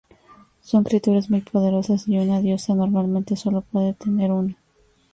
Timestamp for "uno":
4.31-4.55